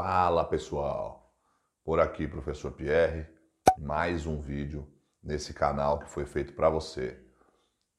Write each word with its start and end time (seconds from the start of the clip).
Fala 0.00 0.44
pessoal, 0.44 1.34
por 1.84 1.98
aqui 1.98 2.28
professor 2.28 2.70
Pierre, 2.70 3.26
mais 3.76 4.26
um 4.26 4.40
vídeo 4.40 4.86
nesse 5.20 5.52
canal 5.52 5.98
que 5.98 6.08
foi 6.08 6.24
feito 6.24 6.52
para 6.52 6.70
você 6.70 7.20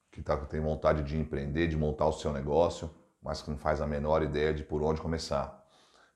que 0.10 0.22
tá, 0.22 0.38
tem 0.46 0.62
vontade 0.62 1.04
de 1.04 1.18
empreender, 1.18 1.68
de 1.68 1.76
montar 1.76 2.06
o 2.06 2.14
seu 2.14 2.32
negócio, 2.32 2.90
mas 3.22 3.42
que 3.42 3.50
não 3.50 3.58
faz 3.58 3.82
a 3.82 3.86
menor 3.86 4.24
ideia 4.24 4.54
de 4.54 4.64
por 4.64 4.82
onde 4.82 5.02
começar. 5.02 5.62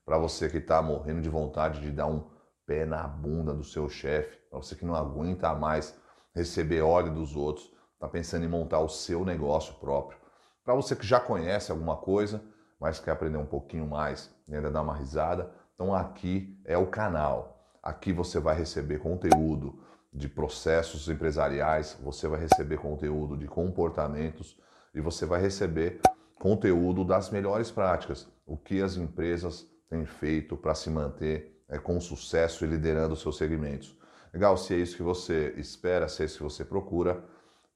Para 0.06 0.16
você 0.16 0.48
que 0.48 0.56
está 0.56 0.80
morrendo 0.80 1.20
de 1.20 1.28
vontade 1.28 1.82
de 1.82 1.90
dar 1.90 2.06
um 2.06 2.30
pé 2.64 2.86
na 2.86 3.06
bunda 3.06 3.52
do 3.52 3.62
seu 3.62 3.86
chefe, 3.86 4.38
para 4.48 4.58
você 4.58 4.74
que 4.74 4.86
não 4.86 4.94
aguenta 4.94 5.54
mais 5.54 5.94
receber 6.34 6.80
ordem 6.80 7.12
dos 7.12 7.36
outros, 7.36 7.70
está 7.92 8.08
pensando 8.08 8.46
em 8.46 8.48
montar 8.48 8.80
o 8.80 8.88
seu 8.88 9.22
negócio 9.22 9.74
próprio. 9.74 10.18
Para 10.64 10.74
você 10.74 10.96
que 10.96 11.06
já 11.06 11.20
conhece 11.20 11.70
alguma 11.70 11.98
coisa, 11.98 12.42
mas 12.80 12.98
quer 12.98 13.10
aprender 13.10 13.36
um 13.36 13.44
pouquinho 13.44 13.86
mais 13.86 14.34
e 14.48 14.54
ainda 14.54 14.70
dar 14.70 14.80
uma 14.80 14.96
risada, 14.96 15.52
então 15.74 15.94
aqui 15.94 16.58
é 16.64 16.78
o 16.78 16.86
canal. 16.86 17.68
Aqui 17.82 18.12
você 18.12 18.38
vai 18.40 18.56
receber 18.56 18.98
conteúdo 18.98 19.78
de 20.12 20.28
processos 20.28 21.08
empresariais, 21.08 21.98
você 22.02 22.28
vai 22.28 22.40
receber 22.40 22.78
conteúdo 22.78 23.36
de 23.36 23.46
comportamentos 23.46 24.56
e 24.94 25.00
você 25.00 25.26
vai 25.26 25.40
receber 25.40 26.00
conteúdo 26.38 27.04
das 27.04 27.30
melhores 27.30 27.70
práticas, 27.70 28.28
o 28.46 28.56
que 28.56 28.80
as 28.80 28.96
empresas 28.96 29.66
têm 29.90 30.06
feito 30.06 30.56
para 30.56 30.74
se 30.74 30.88
manter 30.88 31.62
é, 31.68 31.78
com 31.78 32.00
sucesso 32.00 32.64
e 32.64 32.68
liderando 32.68 33.16
seus 33.16 33.36
segmentos. 33.36 33.96
Legal, 34.32 34.56
se 34.56 34.74
é 34.74 34.78
isso 34.78 34.96
que 34.96 35.02
você 35.02 35.54
espera, 35.56 36.08
se 36.08 36.22
é 36.22 36.26
isso 36.26 36.38
que 36.38 36.42
você 36.44 36.64
procura, 36.64 37.24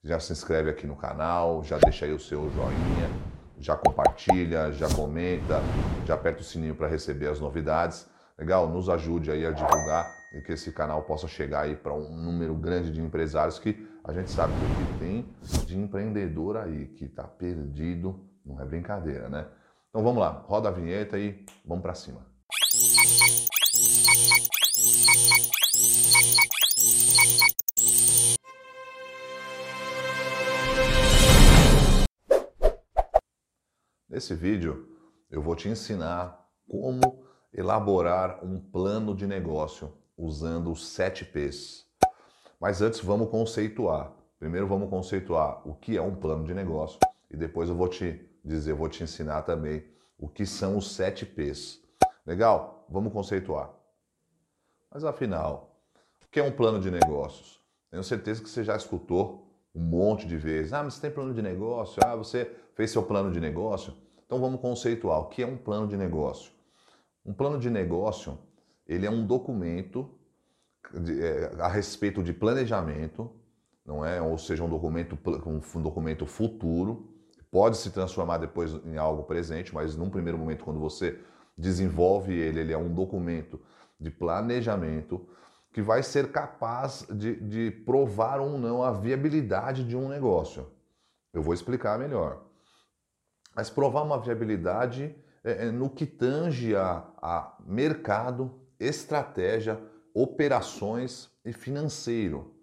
já 0.03 0.21
se 0.21 0.33
inscreve 0.33 0.71
aqui 0.71 0.87
no 0.87 0.97
canal, 0.97 1.65
já 1.65 1.79
deixa 1.79 2.05
aí 2.05 2.13
o 2.13 2.21
seu 2.21 2.51
joinha, 2.51 3.11
já 3.61 3.77
compartilha, 3.77 4.73
já 4.73 4.89
comenta, 4.89 5.61
já 6.05 6.15
aperta 6.15 6.41
o 6.41 6.45
sininho 6.45 6.75
para 6.75 6.89
receber 6.89 7.29
as 7.29 7.41
novidades. 7.41 8.09
Legal? 8.39 8.69
Nos 8.69 8.89
ajude 8.89 9.31
aí 9.31 9.45
a 9.45 9.51
divulgar 9.51 10.07
e 10.33 10.41
que 10.41 10.53
esse 10.53 10.71
canal 10.73 11.03
possa 11.03 11.27
chegar 11.27 11.63
aí 11.63 11.75
para 11.75 11.93
um 11.93 12.17
número 12.17 12.55
grande 12.55 12.93
de 12.93 13.01
empresários 13.01 13.59
que 13.59 13.89
a 14.05 14.13
gente 14.13 14.31
sabe 14.31 14.53
que 14.55 14.99
tem 14.99 15.27
de 15.67 15.79
empreendedor 15.79 16.57
aí 16.57 16.87
que 16.87 17.07
está 17.07 17.25
perdido, 17.25 18.25
não 18.45 18.61
é 18.61 18.65
brincadeira, 18.65 19.29
né? 19.29 19.47
Então 19.91 20.03
vamos 20.03 20.21
lá, 20.21 20.45
roda 20.47 20.69
a 20.69 20.73
vinheta 20.73 21.19
e 21.19 21.45
vamos 21.65 21.83
para 21.83 21.95
cima. 21.95 22.21
Nesse 34.19 34.35
vídeo 34.35 34.85
eu 35.31 35.41
vou 35.41 35.55
te 35.55 35.69
ensinar 35.69 36.45
como 36.69 37.25
elaborar 37.55 38.45
um 38.45 38.59
plano 38.59 39.15
de 39.15 39.29
negócio 39.29 39.93
usando 40.17 40.73
os 40.73 40.89
7 40.89 41.25
P's. 41.27 41.87
Mas 42.61 42.83
antes 42.83 42.99
vamos 42.99 43.31
conceituar. 43.31 44.13
Primeiro 44.37 44.67
vamos 44.67 44.91
conceituar 44.91 45.63
o 45.65 45.73
que 45.73 45.97
é 45.97 46.03
um 46.03 46.17
plano 46.17 46.45
de 46.45 46.53
negócio 46.53 46.99
e 47.31 47.37
depois 47.37 47.69
eu 47.69 47.77
vou 47.77 47.87
te 47.87 48.29
dizer, 48.45 48.73
vou 48.73 48.89
te 48.89 49.05
ensinar 49.05 49.43
também 49.43 49.85
o 50.19 50.29
que 50.29 50.45
são 50.45 50.77
os 50.77 50.91
7 50.97 51.25
P's. 51.25 51.81
Legal? 52.27 52.87
Vamos 52.91 53.13
conceituar. 53.13 53.71
Mas 54.93 55.05
afinal, 55.05 55.81
o 56.25 56.29
que 56.29 56.41
é 56.41 56.43
um 56.43 56.51
plano 56.51 56.81
de 56.81 56.91
negócios? 56.91 57.61
Tenho 57.89 58.03
certeza 58.03 58.43
que 58.43 58.51
você 58.51 58.65
já 58.65 58.75
escutou 58.75 59.49
um 59.73 59.81
monte 59.81 60.27
de 60.27 60.37
vezes. 60.37 60.73
Ah, 60.73 60.83
mas 60.83 60.95
você 60.95 61.03
tem 61.03 61.11
plano 61.13 61.33
de 61.33 61.41
negócio? 61.41 62.03
Ah, 62.05 62.17
você 62.17 62.53
fez 62.75 62.91
seu 62.91 63.05
plano 63.05 63.31
de 63.31 63.39
negócio? 63.39 64.08
Então 64.29 64.39
vamos 64.39 64.61
conceituar 64.61 65.21
o 65.21 65.27
que 65.29 65.43
é 65.43 65.47
um 65.47 65.57
plano 65.57 65.89
de 65.89 65.97
negócio. 65.97 66.53
Um 67.25 67.33
plano 67.33 67.59
de 67.59 67.71
negócio, 67.71 68.39
ele 68.87 69.07
é 69.07 69.11
um 69.11 69.27
documento 69.27 70.11
é, 70.93 71.63
a 71.63 71.69
respeito 71.69 72.23
de 72.23 72.35
planejamento, 72.35 73.31
não 73.87 74.05
é? 74.05 74.21
Ou 74.21 74.37
seja, 74.37 74.63
um 74.63 74.69
documento, 74.69 75.19
um 75.47 75.83
documento 75.83 76.27
futuro, 76.27 77.09
pode 77.51 77.79
se 77.79 77.91
transformar 77.91 78.37
depois 78.37 78.75
em 78.85 78.99
algo 78.99 79.23
presente, 79.23 79.75
mas 79.75 79.97
num 79.97 80.11
primeiro 80.11 80.37
momento, 80.37 80.63
quando 80.63 80.79
você 80.79 81.19
desenvolve 81.57 82.35
ele, 82.35 82.61
ele 82.61 82.73
é 82.75 82.79
um 82.79 82.93
documento 82.93 83.59
de 83.99 84.11
planejamento 84.11 85.27
que 85.73 85.81
vai 85.81 86.03
ser 86.03 86.31
capaz 86.33 87.07
de, 87.11 87.41
de 87.41 87.71
provar 87.71 88.41
ou 88.41 88.59
não 88.59 88.83
a 88.83 88.93
viabilidade 88.93 89.85
de 89.85 89.97
um 89.97 90.07
negócio. 90.07 90.67
Eu 91.33 91.43
vou 91.43 91.55
explicar 91.55 91.99
melhor. 91.99 92.48
Mas 93.59 93.69
provar 93.69 94.03
uma 94.03 94.21
viabilidade 94.21 95.17
é, 95.43 95.67
é, 95.67 95.71
no 95.73 95.91
que 95.91 96.07
tange 96.07 96.77
a, 96.77 97.05
a 97.21 97.57
mercado, 97.67 98.55
estratégia, 98.79 99.81
operações 100.15 101.29
e 101.45 101.53
financeiro. 101.53 102.55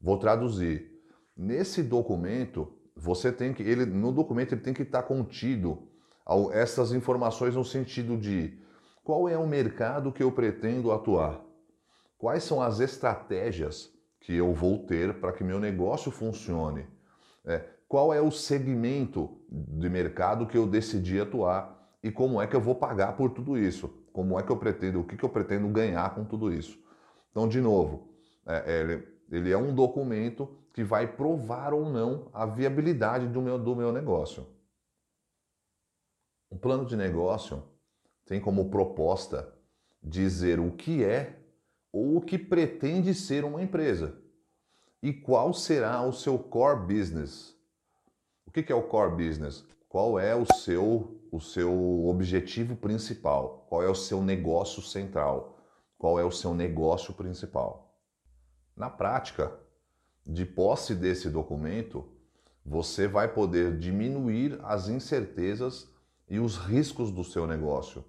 Vou 0.00 0.16
traduzir. 0.16 0.92
Nesse 1.36 1.82
documento, 1.82 2.72
você 2.94 3.32
tem 3.32 3.52
que 3.52 3.64
ele 3.64 3.84
no 3.84 4.12
documento 4.12 4.54
ele 4.54 4.60
tem 4.60 4.72
que 4.72 4.82
estar 4.82 5.02
contido 5.02 5.88
essas 6.52 6.92
informações 6.92 7.56
no 7.56 7.64
sentido 7.64 8.16
de 8.16 8.60
qual 9.02 9.28
é 9.28 9.36
o 9.36 9.44
mercado 9.44 10.12
que 10.12 10.22
eu 10.22 10.30
pretendo 10.30 10.92
atuar, 10.92 11.44
quais 12.16 12.44
são 12.44 12.62
as 12.62 12.78
estratégias 12.78 13.92
que 14.20 14.36
eu 14.36 14.54
vou 14.54 14.86
ter 14.86 15.14
para 15.14 15.32
que 15.32 15.42
meu 15.42 15.58
negócio 15.58 16.12
funcione, 16.12 16.86
é, 17.44 17.64
qual 17.88 18.12
é 18.12 18.20
o 18.20 18.30
segmento 18.30 19.40
de 19.50 19.88
mercado 19.88 20.46
que 20.46 20.56
eu 20.56 20.66
decidi 20.66 21.18
atuar 21.18 21.96
e 22.02 22.12
como 22.12 22.40
é 22.40 22.46
que 22.46 22.54
eu 22.54 22.60
vou 22.60 22.74
pagar 22.74 23.16
por 23.16 23.30
tudo 23.30 23.56
isso, 23.56 23.88
como 24.12 24.38
é 24.38 24.42
que 24.42 24.52
eu 24.52 24.58
pretendo, 24.58 25.00
o 25.00 25.04
que, 25.04 25.16
que 25.16 25.24
eu 25.24 25.28
pretendo 25.30 25.66
ganhar 25.68 26.14
com 26.14 26.24
tudo 26.24 26.52
isso. 26.52 26.78
Então, 27.30 27.48
de 27.48 27.60
novo, 27.60 28.12
é, 28.46 28.56
é, 28.66 29.02
ele, 29.30 29.50
é 29.50 29.56
um 29.56 29.74
documento 29.74 30.56
que 30.72 30.84
vai 30.84 31.06
provar 31.06 31.72
ou 31.72 31.90
não 31.90 32.28
a 32.32 32.46
viabilidade 32.46 33.26
do 33.26 33.40
meu, 33.40 33.58
do 33.58 33.74
meu 33.74 33.90
negócio. 33.90 34.46
Um 36.50 36.58
plano 36.58 36.84
de 36.84 36.96
negócio 36.96 37.62
tem 38.26 38.40
como 38.40 38.70
proposta 38.70 39.52
dizer 40.02 40.60
o 40.60 40.72
que 40.72 41.04
é 41.04 41.40
ou 41.92 42.18
o 42.18 42.20
que 42.20 42.38
pretende 42.38 43.14
ser 43.14 43.44
uma 43.44 43.62
empresa 43.62 44.22
e 45.02 45.12
qual 45.12 45.52
será 45.52 46.02
o 46.02 46.12
seu 46.12 46.38
core 46.38 46.86
business. 46.86 47.57
O 48.48 48.50
que 48.50 48.72
é 48.72 48.74
o 48.74 48.82
core 48.82 49.26
business? 49.26 49.62
Qual 49.90 50.18
é 50.18 50.34
o 50.34 50.46
seu, 50.54 51.20
o 51.30 51.38
seu 51.38 52.06
objetivo 52.06 52.74
principal? 52.74 53.66
Qual 53.68 53.82
é 53.82 53.88
o 53.90 53.94
seu 53.94 54.22
negócio 54.22 54.80
central? 54.80 55.58
Qual 55.98 56.18
é 56.18 56.24
o 56.24 56.30
seu 56.30 56.54
negócio 56.54 57.12
principal? 57.12 57.94
Na 58.74 58.88
prática, 58.88 59.52
de 60.26 60.46
posse 60.46 60.94
desse 60.94 61.28
documento, 61.28 62.08
você 62.64 63.06
vai 63.06 63.28
poder 63.28 63.76
diminuir 63.78 64.58
as 64.62 64.88
incertezas 64.88 65.86
e 66.26 66.40
os 66.40 66.56
riscos 66.56 67.10
do 67.10 67.24
seu 67.24 67.46
negócio 67.46 68.02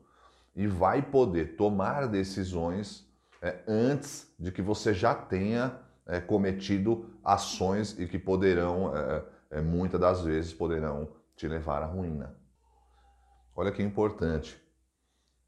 e 0.56 0.68
vai 0.68 1.02
poder 1.02 1.58
tomar 1.58 2.08
decisões 2.08 3.06
é, 3.42 3.60
antes 3.68 4.34
de 4.40 4.54
que 4.54 4.62
você 4.62 4.94
já 4.94 5.14
tenha 5.14 5.82
é, 6.08 6.22
cometido 6.22 7.10
ações 7.26 8.00
e 8.00 8.08
que 8.08 8.18
poderão, 8.18 8.96
é, 8.96 9.26
muitas 9.62 10.00
das 10.00 10.22
vezes, 10.22 10.54
poderão 10.54 11.10
te 11.36 11.48
levar 11.48 11.82
à 11.82 11.86
ruína. 11.86 12.36
Olha 13.56 13.72
que 13.72 13.82
importante. 13.82 14.62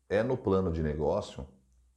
É 0.09 0.23
no 0.23 0.35
plano 0.35 0.71
de 0.71 0.81
negócio 0.81 1.47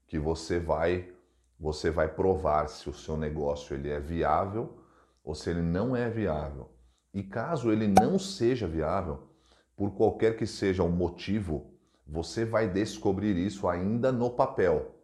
que 0.06 0.18
você 0.18 0.60
vai 0.60 1.12
você 1.58 1.90
vai 1.90 2.08
provar 2.08 2.68
se 2.68 2.90
o 2.90 2.92
seu 2.92 3.16
negócio 3.16 3.74
ele 3.74 3.88
é 3.88 3.98
viável 3.98 4.76
ou 5.22 5.34
se 5.34 5.50
ele 5.50 5.62
não 5.62 5.96
é 5.96 6.10
viável. 6.10 6.70
E 7.12 7.22
caso 7.22 7.70
ele 7.70 7.86
não 7.86 8.18
seja 8.18 8.66
viável, 8.66 9.28
por 9.76 9.92
qualquer 9.92 10.36
que 10.36 10.46
seja 10.46 10.82
o 10.82 10.90
motivo, 10.90 11.72
você 12.06 12.44
vai 12.44 12.68
descobrir 12.68 13.36
isso 13.36 13.66
ainda 13.66 14.12
no 14.12 14.30
papel. 14.30 14.94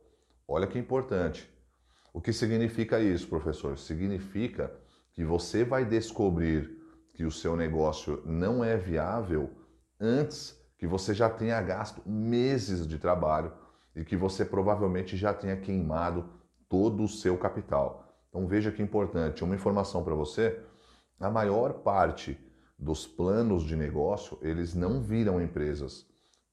Olha 0.46 0.66
que 0.66 0.78
importante. 0.78 1.48
O 2.12 2.20
que 2.20 2.32
significa 2.32 3.00
isso, 3.00 3.28
professor? 3.28 3.78
Significa 3.78 4.72
que 5.12 5.25
você 5.25 5.64
vai 5.64 5.84
descobrir 5.84 6.79
que 7.14 7.24
o 7.24 7.30
seu 7.30 7.56
negócio 7.56 8.22
não 8.24 8.64
é 8.64 8.76
viável 8.76 9.50
antes 10.00 10.58
que 10.78 10.86
você 10.86 11.12
já 11.12 11.28
tenha 11.28 11.60
gasto 11.60 12.02
meses 12.08 12.86
de 12.86 12.98
trabalho 12.98 13.52
e 13.94 14.04
que 14.04 14.16
você 14.16 14.44
provavelmente 14.44 15.16
já 15.16 15.34
tenha 15.34 15.56
queimado 15.56 16.30
todo 16.68 17.02
o 17.02 17.08
seu 17.08 17.36
capital. 17.36 18.08
Então 18.28 18.46
veja 18.46 18.72
que 18.72 18.82
importante, 18.82 19.44
uma 19.44 19.54
informação 19.54 20.02
para 20.02 20.14
você, 20.14 20.58
a 21.18 21.28
maior 21.28 21.74
parte 21.74 22.38
dos 22.78 23.06
planos 23.06 23.64
de 23.64 23.76
negócio, 23.76 24.38
eles 24.40 24.74
não 24.74 25.02
viram 25.02 25.42
empresas, 25.42 26.06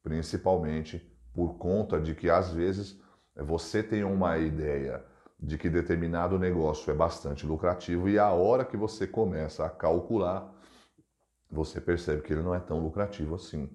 principalmente 0.04 1.02
por 1.34 1.58
conta 1.58 2.02
de 2.02 2.14
que 2.14 2.30
às 2.30 2.52
vezes 2.52 3.00
você 3.36 3.82
tem 3.82 4.04
uma 4.04 4.38
ideia 4.38 5.06
de 5.40 5.58
que 5.58 5.70
determinado 5.70 6.40
negócio 6.40 6.90
é 6.92 6.96
bastante 6.96 7.46
lucrativo 7.46 8.10
e 8.10 8.18
a 8.18 8.32
hora 8.32 8.66
que 8.66 8.76
você 8.76 9.06
começa 9.06 9.66
a 9.66 9.70
calcular, 9.70 10.52
você 11.50 11.80
percebe 11.80 12.22
que 12.22 12.34
ele 12.34 12.42
não 12.42 12.56
é 12.56 12.60
tão 12.60 12.80
lucrativo 12.80 13.36
assim. 13.36 13.70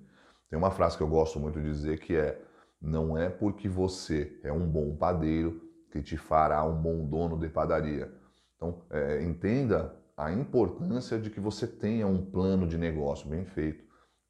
Tem 0.50 0.58
uma 0.58 0.70
frase 0.70 0.96
que 0.96 1.02
eu 1.02 1.08
gosto 1.08 1.38
muito 1.38 1.60
de 1.60 1.68
dizer 1.68 1.98
que 1.98 2.16
é 2.16 2.40
Não 2.80 3.16
é 3.16 3.30
porque 3.30 3.68
você 3.68 4.38
é 4.42 4.52
um 4.52 4.66
bom 4.66 4.96
padeiro 4.96 5.62
que 5.90 6.02
te 6.02 6.16
fará 6.16 6.64
um 6.64 6.74
bom 6.74 7.06
dono 7.06 7.38
de 7.38 7.48
padaria. 7.48 8.12
Então, 8.56 8.82
é, 8.90 9.22
entenda 9.22 9.94
a 10.16 10.32
importância 10.32 11.18
de 11.18 11.30
que 11.30 11.40
você 11.40 11.66
tenha 11.66 12.06
um 12.06 12.24
plano 12.24 12.66
de 12.66 12.76
negócio 12.76 13.28
bem 13.28 13.44
feito 13.44 13.84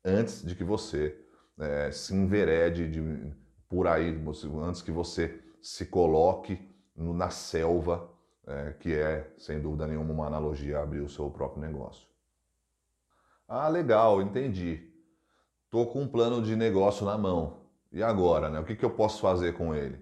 antes 0.04 0.44
de 0.44 0.54
que 0.54 0.64
você 0.64 1.18
é, 1.58 1.90
se 1.90 2.14
enverede 2.14 2.88
de, 2.88 3.34
por 3.68 3.86
aí, 3.86 4.22
antes 4.62 4.82
que 4.82 4.92
você 4.92 5.40
se 5.60 5.86
coloque 5.86 6.71
no, 6.94 7.12
na 7.12 7.30
selva, 7.30 8.10
é, 8.46 8.74
que 8.80 8.92
é, 8.92 9.32
sem 9.38 9.60
dúvida 9.60 9.86
nenhuma, 9.86 10.12
uma 10.12 10.26
analogia 10.26 10.78
a 10.78 10.82
abrir 10.82 11.00
o 11.00 11.08
seu 11.08 11.30
próprio 11.30 11.62
negócio. 11.62 12.06
Ah, 13.48 13.68
legal, 13.68 14.22
entendi. 14.22 14.90
Estou 15.64 15.86
com 15.86 16.02
um 16.02 16.08
plano 16.08 16.42
de 16.42 16.56
negócio 16.56 17.04
na 17.04 17.16
mão. 17.16 17.62
E 17.90 18.02
agora, 18.02 18.48
né? 18.48 18.58
O 18.58 18.64
que, 18.64 18.74
que 18.74 18.84
eu 18.84 18.90
posso 18.90 19.20
fazer 19.20 19.54
com 19.54 19.74
ele? 19.74 19.98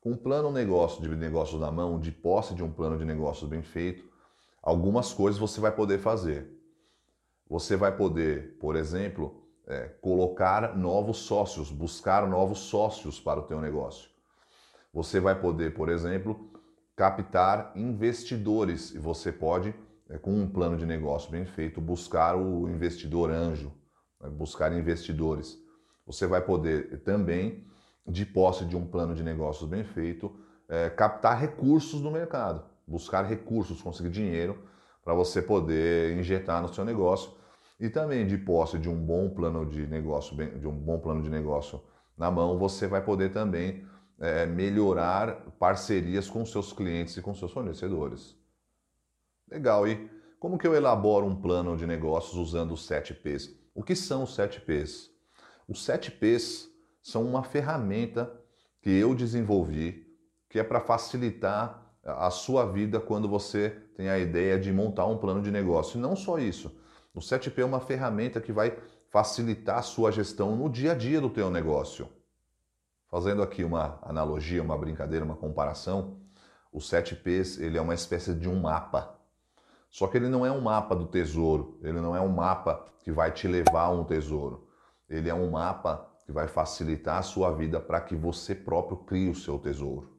Com 0.00 0.12
um 0.12 0.16
plano 0.16 0.52
negócio 0.52 1.02
de 1.02 1.08
negócios 1.16 1.60
na 1.60 1.70
mão, 1.70 1.98
de 1.98 2.12
posse 2.12 2.54
de 2.54 2.62
um 2.62 2.70
plano 2.70 2.96
de 2.96 3.04
negócios 3.04 3.48
bem 3.48 3.62
feito, 3.62 4.04
algumas 4.62 5.12
coisas 5.12 5.38
você 5.38 5.60
vai 5.60 5.72
poder 5.72 5.98
fazer. 5.98 6.48
Você 7.48 7.76
vai 7.76 7.96
poder, 7.96 8.56
por 8.58 8.76
exemplo, 8.76 9.42
é, 9.66 9.88
colocar 10.00 10.76
novos 10.76 11.18
sócios, 11.18 11.70
buscar 11.70 12.28
novos 12.28 12.60
sócios 12.60 13.20
para 13.20 13.40
o 13.40 13.44
teu 13.44 13.60
negócio. 13.60 14.15
Você 14.96 15.20
vai 15.20 15.38
poder, 15.38 15.74
por 15.74 15.90
exemplo, 15.90 16.50
captar 16.96 17.70
investidores 17.76 18.94
e 18.94 18.98
você 18.98 19.30
pode, 19.30 19.74
é, 20.08 20.16
com 20.16 20.32
um 20.32 20.48
plano 20.48 20.74
de 20.74 20.86
negócio 20.86 21.30
bem 21.30 21.44
feito, 21.44 21.82
buscar 21.82 22.34
o 22.34 22.66
investidor 22.66 23.30
anjo, 23.30 23.70
né, 24.18 24.30
buscar 24.30 24.72
investidores. 24.72 25.58
Você 26.06 26.26
vai 26.26 26.40
poder 26.40 27.02
também, 27.02 27.62
de 28.08 28.24
posse 28.24 28.64
de 28.64 28.74
um 28.74 28.86
plano 28.86 29.14
de 29.14 29.22
negócios 29.22 29.68
bem 29.68 29.84
feito, 29.84 30.34
é, 30.66 30.88
captar 30.88 31.38
recursos 31.38 32.00
no 32.00 32.10
mercado, 32.10 32.64
buscar 32.86 33.26
recursos, 33.26 33.82
conseguir 33.82 34.08
dinheiro 34.08 34.62
para 35.04 35.12
você 35.12 35.42
poder 35.42 36.16
injetar 36.16 36.62
no 36.62 36.72
seu 36.72 36.86
negócio 36.86 37.32
e 37.78 37.90
também 37.90 38.26
de 38.26 38.38
posse 38.38 38.78
de 38.78 38.88
um 38.88 38.96
bom 38.96 39.28
plano 39.28 39.66
de 39.66 39.86
negócio, 39.86 40.34
de 40.58 40.66
um 40.66 40.74
bom 40.74 40.98
plano 40.98 41.20
de 41.20 41.28
negócio 41.28 41.82
na 42.16 42.30
mão, 42.30 42.58
você 42.58 42.86
vai 42.86 43.04
poder 43.04 43.30
também 43.30 43.84
é, 44.18 44.46
melhorar 44.46 45.34
parcerias 45.58 46.28
com 46.28 46.44
seus 46.44 46.72
clientes 46.72 47.16
e 47.16 47.22
com 47.22 47.34
seus 47.34 47.52
fornecedores. 47.52 48.36
Legal, 49.50 49.86
e 49.86 50.10
como 50.38 50.58
que 50.58 50.66
eu 50.66 50.74
elaboro 50.74 51.26
um 51.26 51.36
plano 51.36 51.76
de 51.76 51.86
negócios 51.86 52.36
usando 52.36 52.72
os 52.72 52.86
7 52.86 53.14
Ps? 53.14 53.54
O 53.74 53.82
que 53.82 53.94
são 53.94 54.22
os 54.22 54.34
7 54.34 54.60
Ps? 54.60 55.10
Os 55.68 55.84
7 55.84 56.10
Ps 56.10 56.68
são 57.02 57.24
uma 57.24 57.42
ferramenta 57.42 58.32
que 58.80 58.90
eu 58.90 59.14
desenvolvi 59.14 60.06
que 60.48 60.58
é 60.58 60.64
para 60.64 60.80
facilitar 60.80 61.82
a 62.02 62.30
sua 62.30 62.64
vida 62.64 63.00
quando 63.00 63.28
você 63.28 63.70
tem 63.96 64.08
a 64.08 64.18
ideia 64.18 64.58
de 64.58 64.72
montar 64.72 65.06
um 65.06 65.18
plano 65.18 65.42
de 65.42 65.50
negócio. 65.50 65.98
E 65.98 66.00
não 66.00 66.14
só 66.14 66.38
isso, 66.38 66.74
o 67.14 67.20
7P 67.20 67.58
é 67.58 67.64
uma 67.64 67.80
ferramenta 67.80 68.40
que 68.40 68.52
vai 68.52 68.76
facilitar 69.10 69.78
a 69.78 69.82
sua 69.82 70.12
gestão 70.12 70.54
no 70.54 70.68
dia 70.68 70.92
a 70.92 70.94
dia 70.94 71.20
do 71.20 71.30
teu 71.30 71.50
negócio. 71.50 72.08
Fazendo 73.16 73.42
aqui 73.42 73.64
uma 73.64 73.98
analogia, 74.02 74.62
uma 74.62 74.76
brincadeira, 74.76 75.24
uma 75.24 75.36
comparação, 75.36 76.18
o 76.70 76.80
7Ps 76.80 77.58
ele 77.62 77.78
é 77.78 77.80
uma 77.80 77.94
espécie 77.94 78.34
de 78.34 78.46
um 78.46 78.60
mapa. 78.60 79.18
Só 79.90 80.06
que 80.06 80.18
ele 80.18 80.28
não 80.28 80.44
é 80.44 80.52
um 80.52 80.60
mapa 80.60 80.94
do 80.94 81.06
tesouro, 81.06 81.78
ele 81.82 81.98
não 81.98 82.14
é 82.14 82.20
um 82.20 82.28
mapa 82.28 82.84
que 83.02 83.10
vai 83.10 83.32
te 83.32 83.48
levar 83.48 83.84
a 83.84 83.90
um 83.90 84.04
tesouro. 84.04 84.68
Ele 85.08 85.30
é 85.30 85.34
um 85.34 85.50
mapa 85.50 86.06
que 86.26 86.30
vai 86.30 86.46
facilitar 86.46 87.16
a 87.16 87.22
sua 87.22 87.50
vida 87.52 87.80
para 87.80 88.02
que 88.02 88.14
você 88.14 88.54
próprio 88.54 88.98
crie 88.98 89.30
o 89.30 89.34
seu 89.34 89.58
tesouro. 89.58 90.14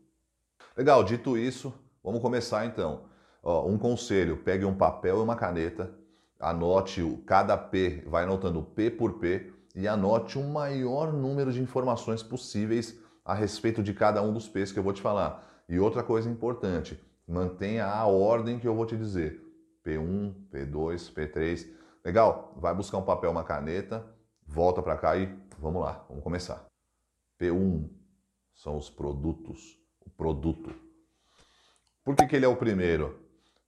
Legal, 0.75 1.03
dito 1.03 1.37
isso, 1.37 1.71
vamos 2.03 2.19
começar 2.19 2.65
então. 2.65 3.03
Ó, 3.43 3.67
um 3.67 3.77
conselho: 3.77 4.37
pegue 4.37 4.65
um 4.65 4.75
papel 4.75 5.19
e 5.19 5.21
uma 5.21 5.35
caneta 5.35 5.93
anote 6.39 7.03
cada 7.27 7.55
P, 7.55 8.03
vai 8.07 8.23
anotando 8.23 8.63
P 8.63 8.89
por 8.89 9.19
P 9.19 9.53
e 9.77 9.87
anote 9.87 10.39
o 10.39 10.43
maior 10.43 11.13
número 11.13 11.53
de 11.53 11.61
informações 11.61 12.23
possíveis 12.23 12.99
a 13.23 13.35
respeito 13.35 13.83
de 13.83 13.93
cada 13.93 14.23
um 14.23 14.33
dos 14.33 14.49
P's 14.49 14.71
que 14.71 14.79
eu 14.79 14.83
vou 14.83 14.91
te 14.91 15.03
falar. 15.03 15.63
E 15.69 15.77
outra 15.77 16.01
coisa 16.01 16.27
importante, 16.27 16.99
mantenha 17.27 17.85
a 17.85 18.07
ordem 18.07 18.57
que 18.57 18.67
eu 18.67 18.75
vou 18.75 18.87
te 18.87 18.97
dizer. 18.97 19.39
P1, 19.85 20.33
P2, 20.51 21.13
P3. 21.13 21.67
Legal? 22.03 22.55
Vai 22.57 22.73
buscar 22.73 22.97
um 22.97 23.03
papel, 23.03 23.29
uma 23.29 23.43
caneta, 23.43 24.03
volta 24.47 24.81
para 24.81 24.97
cá 24.97 25.15
e 25.15 25.31
vamos 25.59 25.83
lá, 25.83 26.03
vamos 26.09 26.23
começar. 26.23 26.65
P1 27.39 27.87
são 28.55 28.77
os 28.77 28.89
produtos, 28.89 29.77
o 30.03 30.09
produto. 30.09 30.73
Por 32.03 32.15
que, 32.15 32.25
que 32.25 32.35
ele 32.35 32.45
é 32.45 32.49
o 32.49 32.57
primeiro? 32.57 33.19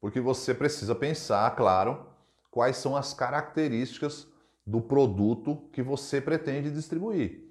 Porque 0.02 0.20
você 0.20 0.56
precisa 0.56 0.96
pensar, 0.96 1.56
claro, 1.56 2.08
quais 2.50 2.78
são 2.78 2.96
as 2.96 3.14
características 3.14 4.28
do 4.70 4.80
produto 4.80 5.68
que 5.74 5.82
você 5.82 6.22
pretende 6.22 6.70
distribuir, 6.70 7.44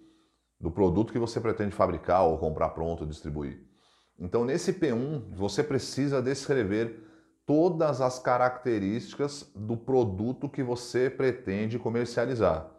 do 0.60 0.70
produto 0.70 1.12
que 1.12 1.18
você 1.18 1.40
pretende 1.40 1.74
fabricar 1.74 2.22
ou 2.22 2.38
comprar 2.38 2.68
pronto 2.68 3.02
e 3.02 3.08
distribuir. 3.08 3.60
Então, 4.16 4.44
nesse 4.44 4.72
P1, 4.72 5.34
você 5.34 5.64
precisa 5.64 6.22
descrever 6.22 7.04
todas 7.44 8.00
as 8.00 8.20
características 8.20 9.50
do 9.52 9.76
produto 9.76 10.48
que 10.48 10.62
você 10.62 11.10
pretende 11.10 11.76
comercializar. 11.76 12.70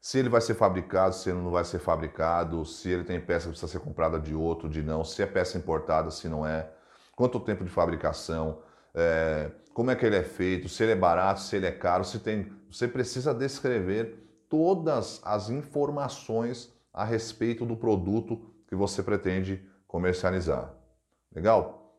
Se 0.00 0.18
ele 0.20 0.28
vai 0.28 0.40
ser 0.40 0.54
fabricado, 0.54 1.16
se 1.16 1.30
ele 1.30 1.40
não 1.40 1.50
vai 1.50 1.64
ser 1.64 1.80
fabricado, 1.80 2.64
se 2.64 2.88
ele 2.88 3.02
tem 3.02 3.20
peça 3.20 3.46
que 3.46 3.50
precisa 3.50 3.72
ser 3.72 3.80
comprada 3.80 4.20
de 4.20 4.32
outro, 4.32 4.68
de 4.68 4.80
não, 4.80 5.02
se 5.02 5.20
é 5.22 5.26
peça 5.26 5.58
importada, 5.58 6.12
se 6.12 6.28
não 6.28 6.46
é, 6.46 6.70
quanto 7.16 7.40
tempo 7.40 7.64
de 7.64 7.70
fabricação, 7.70 8.62
é, 8.94 9.50
como 9.76 9.90
é 9.90 9.94
que 9.94 10.06
ele 10.06 10.16
é 10.16 10.22
feito, 10.22 10.70
se 10.70 10.82
ele 10.82 10.92
é 10.92 10.96
barato, 10.96 11.42
se 11.42 11.54
ele 11.54 11.66
é 11.66 11.70
caro, 11.70 12.02
se 12.02 12.18
tem. 12.18 12.50
Você 12.70 12.88
precisa 12.88 13.34
descrever 13.34 14.26
todas 14.48 15.20
as 15.22 15.50
informações 15.50 16.72
a 16.94 17.04
respeito 17.04 17.66
do 17.66 17.76
produto 17.76 18.40
que 18.66 18.74
você 18.74 19.02
pretende 19.02 19.62
comercializar. 19.86 20.74
Legal? 21.30 21.94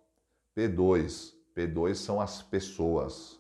P2. 0.58 1.34
P2 1.56 1.94
são 1.94 2.20
as 2.20 2.42
pessoas. 2.42 3.40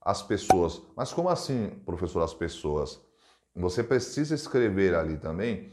As 0.00 0.22
pessoas. 0.22 0.80
Mas 0.96 1.12
como 1.12 1.28
assim, 1.28 1.70
professor, 1.84 2.22
as 2.22 2.34
pessoas? 2.34 3.00
Você 3.52 3.82
precisa 3.82 4.36
escrever 4.36 4.94
ali 4.94 5.16
também, 5.16 5.72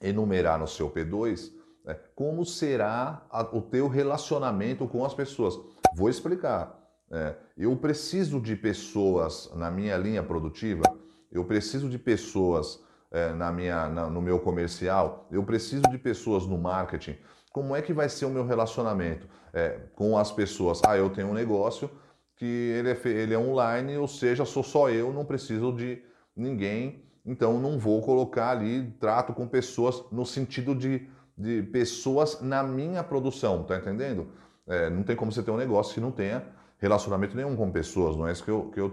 enumerar 0.00 0.56
no 0.56 0.68
seu 0.68 0.88
P2, 0.88 1.52
né, 1.84 1.98
como 2.14 2.44
será 2.44 3.26
a, 3.28 3.42
o 3.42 3.60
teu 3.60 3.88
relacionamento 3.88 4.86
com 4.86 5.04
as 5.04 5.14
pessoas. 5.14 5.58
Vou 5.96 6.08
explicar. 6.08 6.75
É, 7.10 7.34
eu 7.56 7.76
preciso 7.76 8.40
de 8.40 8.56
pessoas 8.56 9.50
na 9.54 9.70
minha 9.70 9.96
linha 9.96 10.22
produtiva, 10.22 10.82
eu 11.30 11.44
preciso 11.44 11.88
de 11.88 11.98
pessoas 11.98 12.82
é, 13.10 13.32
na 13.32 13.52
minha, 13.52 13.88
na, 13.88 14.10
no 14.10 14.20
meu 14.20 14.40
comercial, 14.40 15.26
eu 15.30 15.42
preciso 15.44 15.82
de 15.90 15.98
pessoas 15.98 16.46
no 16.46 16.58
marketing. 16.58 17.16
Como 17.52 17.74
é 17.74 17.80
que 17.80 17.92
vai 17.92 18.08
ser 18.08 18.26
o 18.26 18.30
meu 18.30 18.44
relacionamento 18.44 19.28
é, 19.52 19.80
com 19.94 20.18
as 20.18 20.32
pessoas? 20.32 20.82
Ah, 20.84 20.96
eu 20.96 21.08
tenho 21.10 21.28
um 21.28 21.34
negócio 21.34 21.90
que 22.36 22.44
ele 22.44 22.90
é, 22.90 23.08
ele 23.08 23.34
é 23.34 23.38
online, 23.38 23.96
ou 23.96 24.08
seja, 24.08 24.44
sou 24.44 24.62
só 24.62 24.90
eu, 24.90 25.12
não 25.12 25.24
preciso 25.24 25.72
de 25.72 26.02
ninguém, 26.36 27.04
então 27.24 27.58
não 27.58 27.78
vou 27.78 28.02
colocar 28.02 28.50
ali 28.50 28.90
trato 29.00 29.32
com 29.32 29.48
pessoas 29.48 30.04
no 30.12 30.26
sentido 30.26 30.74
de, 30.74 31.08
de 31.38 31.62
pessoas 31.62 32.40
na 32.42 32.62
minha 32.62 33.02
produção, 33.02 33.62
tá 33.62 33.76
entendendo? 33.76 34.28
É, 34.66 34.90
não 34.90 35.02
tem 35.02 35.16
como 35.16 35.32
você 35.32 35.42
ter 35.42 35.50
um 35.50 35.56
negócio 35.56 35.94
que 35.94 36.00
não 36.00 36.10
tenha 36.10 36.44
relacionamento 36.78 37.36
nenhum 37.36 37.56
com 37.56 37.70
pessoas, 37.70 38.16
não 38.16 38.28
é 38.28 38.32
isso 38.32 38.44
que 38.44 38.50
eu, 38.50 38.70
que 38.70 38.80
eu 38.80 38.90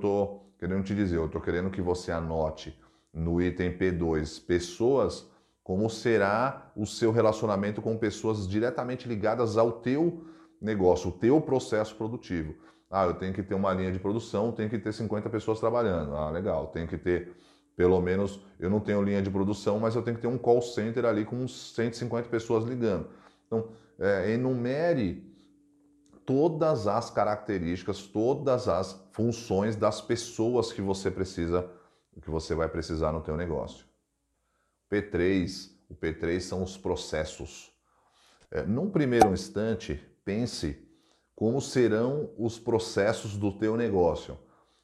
querendo 0.58 0.84
te 0.84 0.96
dizer. 0.96 1.18
Eu 1.18 1.26
estou 1.26 1.42
querendo 1.42 1.70
que 1.70 1.82
você 1.82 2.12
anote 2.12 2.78
no 3.14 3.42
item 3.42 3.78
P2 3.78 4.44
pessoas, 4.46 5.30
como 5.64 5.90
será 5.90 6.72
o 6.76 6.86
seu 6.86 7.12
relacionamento 7.12 7.82
com 7.82 7.98
pessoas 7.98 8.48
diretamente 8.48 9.08
ligadas 9.08 9.58
ao 9.58 9.72
teu 9.72 10.26
negócio, 10.62 11.10
o 11.10 11.12
teu 11.12 11.40
processo 11.42 11.96
produtivo. 11.96 12.56
Ah, 12.90 13.06
eu 13.06 13.16
tenho 13.16 13.34
que 13.34 13.44
ter 13.44 13.56
uma 13.56 13.74
linha 13.74 13.92
de 13.92 14.00
produção, 14.00 14.52
tenho 14.52 14.70
que 14.70 14.78
ter 14.78 14.94
50 14.94 15.30
pessoas 15.30 15.60
trabalhando. 15.60 16.16
Ah, 16.16 16.30
legal. 16.30 16.68
Tenho 16.68 16.88
que 16.88 16.98
ter, 16.98 17.36
pelo 17.76 18.00
menos, 18.00 18.40
eu 18.60 18.70
não 18.70 18.80
tenho 18.80 19.02
linha 19.02 19.22
de 19.22 19.30
produção, 19.30 19.80
mas 19.80 19.96
eu 19.96 20.02
tenho 20.02 20.16
que 20.16 20.22
ter 20.22 20.28
um 20.28 20.38
call 20.38 20.62
center 20.62 21.06
ali 21.06 21.26
com 21.26 21.38
uns 21.38 21.74
150 21.74 22.30
pessoas 22.30 22.64
ligando. 22.66 23.08
Então, 23.48 23.70
é, 24.00 24.32
enumere 24.32 25.33
todas 26.26 26.88
as 26.88 27.10
características, 27.10 28.04
todas 28.04 28.68
as 28.68 29.06
funções 29.12 29.76
das 29.76 30.02
pessoas 30.02 30.72
que 30.72 30.82
você 30.82 31.12
precisa, 31.12 31.70
que 32.22 32.30
você 32.30 32.56
vai 32.56 32.68
precisar 32.68 33.12
no 33.12 33.22
teu 33.22 33.36
negócio. 33.36 33.86
P3, 34.92 35.72
o 35.90 35.96
P3 35.96 36.40
são 36.40 36.64
os 36.64 36.78
processos. 36.78 37.72
É, 38.52 38.64
num 38.64 38.90
primeiro 38.90 39.34
instante, 39.34 40.00
pense 40.24 40.88
como 41.36 41.60
serão 41.60 42.30
os 42.38 42.60
processos 42.60 43.36
do 43.36 43.52
teu 43.52 43.76
negócio. 43.76 44.38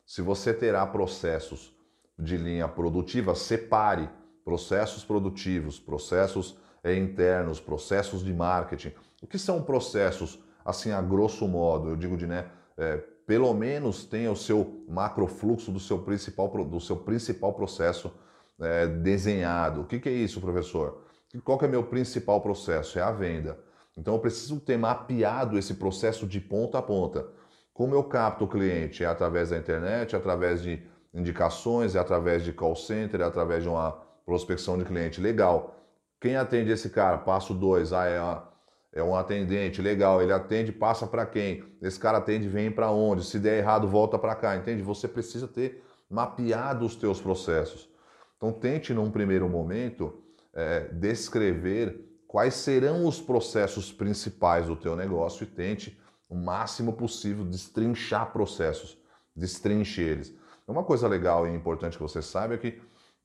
Se 0.05 0.22
você 0.22 0.53
terá 0.53 0.86
processos 0.88 1.74
de 2.17 2.36
linha 2.36 2.67
produtiva, 2.67 3.36
separe 3.36 4.10
processos 4.43 5.03
produtivos, 5.03 5.79
processos 5.79 6.58
internos, 6.84 7.60
processos 7.60 8.24
de 8.24 8.34
marketing. 8.34 8.91
O 9.22 9.27
que 9.27 9.38
são 9.38 9.62
processos, 9.62 10.39
assim, 10.70 10.92
a 10.92 11.02
grosso 11.02 11.48
modo? 11.48 11.90
Eu 11.90 11.96
digo 11.96 12.16
de, 12.16 12.28
né, 12.28 12.46
é, 12.78 12.98
pelo 13.26 13.54
menos 13.54 14.06
tenha 14.06 14.32
o 14.32 14.36
seu 14.36 14.84
macrofluxo 14.88 15.72
do 15.72 15.80
seu 15.80 16.00
principal, 16.00 16.48
do 16.66 16.80
seu 16.80 16.98
principal 16.98 17.54
processo 17.54 18.12
é, 18.60 18.88
desenhado. 18.88 19.82
O 19.82 19.86
que, 19.86 20.00
que 20.00 20.10
é 20.10 20.14
isso, 20.14 20.42
professor? 20.42 21.04
Qual 21.44 21.58
que 21.58 21.66
é 21.66 21.68
meu 21.68 21.84
principal 21.84 22.42
processo? 22.42 22.98
É 22.98 23.02
a 23.02 23.12
venda. 23.12 23.60
Então 23.96 24.16
eu 24.16 24.20
preciso 24.20 24.60
ter 24.60 24.78
mapeado 24.78 25.58
esse 25.58 25.76
processo 25.76 26.26
de 26.26 26.40
ponta 26.40 26.80
a 26.80 26.82
ponta. 26.82 27.28
Como 27.74 27.94
eu 27.94 28.04
capto 28.04 28.46
o 28.46 28.48
cliente? 28.48 29.04
É 29.04 29.08
através 29.08 29.52
da 29.52 29.58
internet, 29.58 30.16
é 30.16 30.18
através 30.18 30.64
de 30.64 30.82
indicações, 31.14 31.96
é 31.96 32.00
através 32.00 32.44
de 32.44 32.52
call 32.52 32.76
center, 32.76 33.22
é 33.22 33.24
através 33.24 33.64
de 33.64 33.70
uma 33.70 33.92
prospecção 34.26 34.78
de 34.78 34.86
cliente. 34.86 35.22
Legal. 35.22 35.76
Quem 36.20 36.36
atende 36.36 36.72
esse 36.72 36.90
cara? 36.90 37.18
Passo 37.20 37.54
dois. 37.54 37.94
Ah, 37.94 38.06
é, 38.06 38.20
uma, 38.20 38.49
é 38.93 39.03
um 39.03 39.15
atendente. 39.15 39.81
Legal. 39.81 40.22
Ele 40.22 40.34
atende, 40.34 40.72
passa 40.72 41.08
para 41.08 41.25
quem? 41.25 41.63
Esse 41.81 42.00
cara 42.00 42.17
atende, 42.17 42.48
vem 42.48 42.72
para 42.72 42.91
onde? 42.91 43.24
Se 43.24 43.39
der 43.39 43.60
errado, 43.60 43.88
volta 43.88 44.17
para 44.17 44.36
cá. 44.36 44.55
Entende? 44.55 44.81
Você 44.81 45.08
precisa 45.08 45.48
ter 45.48 45.84
mapeado 46.10 46.86
os 46.86 46.96
teus 46.96 47.22
processos. 47.22 47.89
Então 48.38 48.51
tente 48.51 48.93
num 48.93 49.12
primeiro 49.12 49.48
momento 49.50 50.24
é, 50.53 50.88
descrever 50.93 52.05
quais 52.27 52.53
serão 52.53 53.05
os 53.05 53.19
processos 53.19 53.91
principais 53.91 54.67
do 54.67 54.75
teu 54.75 54.96
negócio 54.96 55.43
e 55.43 55.48
tente 55.48 56.00
o 56.29 56.36
máximo 56.36 56.93
possível 56.93 57.43
destrinchar 57.43 58.31
processos, 58.31 58.98
destrinche 59.36 60.01
eles. 60.01 60.34
Uma 60.67 60.84
coisa 60.84 61.08
legal 61.08 61.48
e 61.48 61.51
importante 61.51 61.98
que 61.98 62.03
você 62.03 62.22
saiba 62.22 62.53
é 62.53 62.58
que 62.58 62.79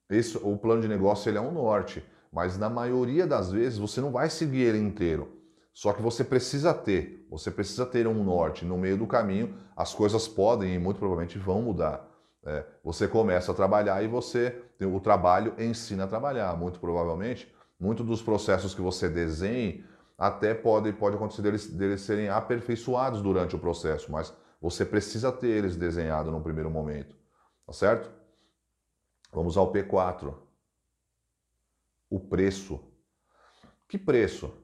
esse, 0.08 0.38
o 0.38 0.56
plano 0.56 0.80
de 0.80 0.88
negócio 0.88 1.28
ele 1.28 1.36
é 1.36 1.40
um 1.40 1.52
norte, 1.52 2.02
mas 2.32 2.56
na 2.56 2.70
maioria 2.70 3.26
das 3.26 3.52
vezes 3.52 3.78
você 3.78 4.00
não 4.00 4.10
vai 4.10 4.30
seguir 4.30 4.62
ele 4.62 4.78
inteiro. 4.78 5.43
Só 5.74 5.92
que 5.92 6.00
você 6.00 6.22
precisa 6.22 6.72
ter, 6.72 7.26
você 7.28 7.50
precisa 7.50 7.84
ter 7.84 8.06
um 8.06 8.22
norte. 8.22 8.64
No 8.64 8.78
meio 8.78 8.96
do 8.96 9.08
caminho, 9.08 9.58
as 9.76 9.92
coisas 9.92 10.28
podem 10.28 10.72
e 10.72 10.78
muito 10.78 10.98
provavelmente 10.98 11.36
vão 11.36 11.60
mudar. 11.60 12.08
É, 12.46 12.64
você 12.84 13.08
começa 13.08 13.50
a 13.50 13.54
trabalhar 13.54 14.00
e 14.04 14.06
você, 14.06 14.62
o 14.80 15.00
trabalho 15.00 15.52
ensina 15.58 16.04
a 16.04 16.06
trabalhar. 16.06 16.56
Muito 16.56 16.78
provavelmente, 16.78 17.52
muitos 17.78 18.06
dos 18.06 18.22
processos 18.22 18.72
que 18.72 18.80
você 18.80 19.08
desenhe 19.08 19.84
até 20.16 20.54
pode, 20.54 20.92
pode 20.92 21.16
acontecer 21.16 21.42
deles, 21.42 21.66
deles 21.66 22.02
serem 22.02 22.28
aperfeiçoados 22.28 23.20
durante 23.20 23.56
o 23.56 23.58
processo, 23.58 24.12
mas 24.12 24.32
você 24.60 24.86
precisa 24.86 25.32
ter 25.32 25.48
eles 25.48 25.74
desenhados 25.74 26.32
no 26.32 26.40
primeiro 26.40 26.70
momento. 26.70 27.16
Tá 27.66 27.72
certo? 27.72 28.12
Vamos 29.32 29.56
ao 29.56 29.72
P4. 29.72 30.32
O 32.08 32.20
preço. 32.20 32.80
Que 33.88 33.98
preço? 33.98 34.63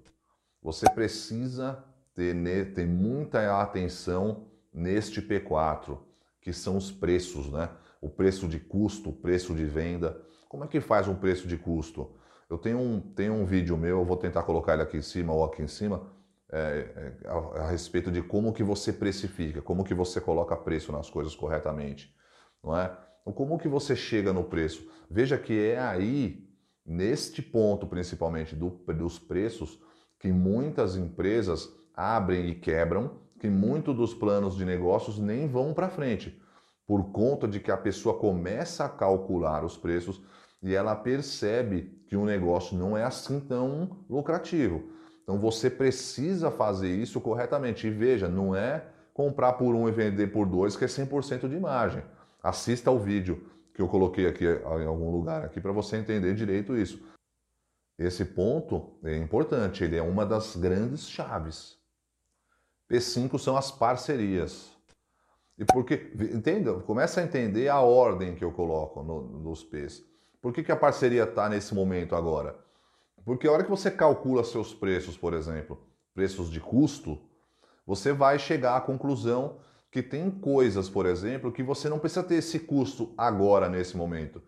Você 0.62 0.88
precisa 0.90 1.82
ter, 2.14 2.74
ter 2.74 2.86
muita 2.86 3.60
atenção 3.60 4.46
neste 4.72 5.22
P4, 5.22 5.98
que 6.40 6.52
são 6.52 6.76
os 6.76 6.90
preços, 6.90 7.50
né? 7.50 7.70
O 8.00 8.08
preço 8.08 8.48
de 8.48 8.58
custo, 8.58 9.10
o 9.10 9.12
preço 9.12 9.54
de 9.54 9.64
venda. 9.64 10.20
Como 10.48 10.64
é 10.64 10.66
que 10.66 10.80
faz 10.80 11.08
um 11.08 11.14
preço 11.14 11.46
de 11.46 11.56
custo? 11.56 12.10
Eu 12.48 12.58
tenho 12.58 12.78
um, 12.78 13.00
tenho 13.00 13.34
um 13.34 13.44
vídeo 13.44 13.76
meu, 13.76 13.98
eu 13.98 14.04
vou 14.04 14.16
tentar 14.16 14.42
colocar 14.42 14.74
ele 14.74 14.82
aqui 14.82 14.96
em 14.96 15.02
cima 15.02 15.32
ou 15.32 15.44
aqui 15.44 15.62
em 15.62 15.68
cima, 15.68 16.10
é, 16.50 17.14
é, 17.22 17.28
a, 17.28 17.62
a, 17.62 17.70
respeito 17.70 18.10
de 18.10 18.22
como 18.22 18.52
que 18.52 18.64
você 18.64 18.92
precifica, 18.92 19.62
como 19.62 19.84
que 19.84 19.94
você 19.94 20.20
coloca 20.20 20.56
preço 20.56 20.90
nas 20.90 21.08
coisas 21.08 21.32
corretamente, 21.34 22.12
não 22.62 22.76
é? 22.76 22.90
Então, 23.20 23.32
como 23.32 23.58
que 23.58 23.68
você 23.68 23.94
chega 23.94 24.32
no 24.32 24.42
preço? 24.42 24.90
Veja 25.08 25.38
que 25.38 25.52
é 25.52 25.78
aí, 25.78 26.44
neste 26.84 27.40
ponto 27.40 27.86
principalmente 27.86 28.56
do, 28.56 28.70
dos 28.70 29.16
preços, 29.16 29.78
que 30.20 30.30
muitas 30.30 30.96
empresas 30.96 31.68
abrem 31.96 32.48
e 32.48 32.54
quebram, 32.54 33.12
que 33.38 33.48
muitos 33.48 33.96
dos 33.96 34.14
planos 34.14 34.54
de 34.54 34.64
negócios 34.64 35.18
nem 35.18 35.48
vão 35.48 35.74
para 35.74 35.88
frente, 35.88 36.40
por 36.86 37.10
conta 37.10 37.48
de 37.48 37.58
que 37.58 37.70
a 37.70 37.76
pessoa 37.76 38.18
começa 38.18 38.84
a 38.84 38.88
calcular 38.88 39.64
os 39.64 39.76
preços 39.76 40.22
e 40.62 40.74
ela 40.74 40.94
percebe 40.94 42.02
que 42.06 42.16
o 42.16 42.24
negócio 42.24 42.76
não 42.76 42.96
é 42.96 43.02
assim 43.02 43.40
tão 43.40 44.04
lucrativo. 44.08 44.90
Então 45.22 45.38
você 45.38 45.70
precisa 45.70 46.50
fazer 46.50 46.94
isso 46.94 47.20
corretamente. 47.20 47.86
E 47.86 47.90
veja, 47.90 48.28
não 48.28 48.54
é 48.54 48.84
comprar 49.14 49.54
por 49.54 49.74
um 49.74 49.88
e 49.88 49.92
vender 49.92 50.26
por 50.28 50.46
dois 50.46 50.76
que 50.76 50.84
é 50.84 50.88
100% 50.88 51.48
de 51.48 51.58
margem. 51.58 52.02
Assista 52.42 52.90
ao 52.90 52.98
vídeo 52.98 53.46
que 53.72 53.80
eu 53.80 53.88
coloquei 53.88 54.26
aqui 54.26 54.44
em 54.44 54.86
algum 54.86 55.10
lugar 55.10 55.44
aqui 55.44 55.60
para 55.60 55.72
você 55.72 55.96
entender 55.96 56.34
direito 56.34 56.76
isso. 56.76 57.00
Esse 58.00 58.24
ponto 58.24 58.98
é 59.04 59.14
importante, 59.14 59.84
ele 59.84 59.94
é 59.94 60.00
uma 60.00 60.24
das 60.24 60.56
grandes 60.56 61.06
chaves. 61.06 61.76
P5 62.90 63.38
são 63.38 63.58
as 63.58 63.70
parcerias. 63.70 64.70
E 65.58 65.66
porque, 65.66 66.10
entenda, 66.32 66.72
começa 66.80 67.20
a 67.20 67.24
entender 67.24 67.68
a 67.68 67.80
ordem 67.80 68.34
que 68.34 68.42
eu 68.42 68.52
coloco 68.52 69.02
no, 69.02 69.20
nos 69.40 69.62
P's. 69.62 70.02
Por 70.40 70.50
que, 70.50 70.62
que 70.62 70.72
a 70.72 70.76
parceria 70.76 71.24
está 71.24 71.46
nesse 71.46 71.74
momento 71.74 72.16
agora? 72.16 72.58
Porque 73.22 73.46
a 73.46 73.52
hora 73.52 73.64
que 73.64 73.68
você 73.68 73.90
calcula 73.90 74.42
seus 74.44 74.72
preços, 74.72 75.18
por 75.18 75.34
exemplo, 75.34 75.78
preços 76.14 76.50
de 76.50 76.58
custo, 76.58 77.20
você 77.86 78.14
vai 78.14 78.38
chegar 78.38 78.78
à 78.78 78.80
conclusão 78.80 79.58
que 79.90 80.02
tem 80.02 80.30
coisas, 80.30 80.88
por 80.88 81.04
exemplo, 81.04 81.52
que 81.52 81.62
você 81.62 81.86
não 81.90 81.98
precisa 81.98 82.22
ter 82.22 82.36
esse 82.36 82.60
custo 82.60 83.12
agora, 83.18 83.68
nesse 83.68 83.94
momento. 83.94 84.40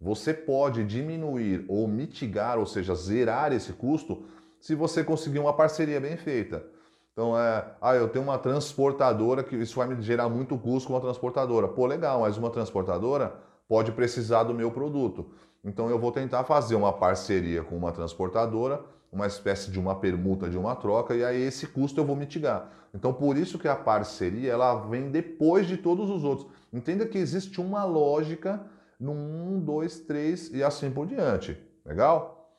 Você 0.00 0.32
pode 0.32 0.84
diminuir 0.84 1.64
ou 1.68 1.86
mitigar, 1.86 2.58
ou 2.58 2.66
seja, 2.66 2.94
zerar 2.94 3.52
esse 3.52 3.72
custo, 3.72 4.24
se 4.60 4.74
você 4.74 5.04
conseguir 5.04 5.38
uma 5.38 5.52
parceria 5.52 6.00
bem 6.00 6.16
feita. 6.16 6.64
Então, 7.12 7.38
é, 7.38 7.64
ah, 7.80 7.94
eu 7.94 8.08
tenho 8.08 8.24
uma 8.24 8.38
transportadora 8.38 9.42
que 9.42 9.56
isso 9.56 9.76
vai 9.76 9.88
me 9.88 10.00
gerar 10.00 10.28
muito 10.28 10.56
custo 10.56 10.88
com 10.88 10.94
uma 10.94 11.00
transportadora. 11.00 11.68
Pô, 11.68 11.86
legal, 11.86 12.20
mas 12.20 12.38
uma 12.38 12.50
transportadora 12.50 13.34
pode 13.68 13.92
precisar 13.92 14.44
do 14.44 14.54
meu 14.54 14.70
produto. 14.70 15.30
Então, 15.62 15.90
eu 15.90 15.98
vou 15.98 16.12
tentar 16.12 16.44
fazer 16.44 16.76
uma 16.76 16.92
parceria 16.92 17.62
com 17.62 17.76
uma 17.76 17.92
transportadora 17.92 18.82
uma 19.12 19.26
espécie 19.26 19.70
de 19.70 19.78
uma 19.78 19.96
permuta, 19.96 20.48
de 20.48 20.56
uma 20.56 20.76
troca, 20.76 21.14
e 21.14 21.24
aí 21.24 21.42
esse 21.42 21.66
custo 21.66 22.00
eu 22.00 22.04
vou 22.04 22.14
mitigar. 22.14 22.70
Então, 22.94 23.12
por 23.12 23.36
isso 23.36 23.58
que 23.58 23.68
a 23.68 23.74
parceria 23.74 24.52
ela 24.52 24.74
vem 24.86 25.10
depois 25.10 25.66
de 25.66 25.76
todos 25.76 26.10
os 26.10 26.24
outros. 26.24 26.48
Entenda 26.72 27.06
que 27.06 27.18
existe 27.18 27.60
uma 27.60 27.84
lógica 27.84 28.60
no 29.00 29.12
1, 29.12 29.64
2, 29.64 30.00
3 30.00 30.50
e 30.52 30.62
assim 30.62 30.90
por 30.90 31.06
diante. 31.06 31.58
Legal? 31.84 32.54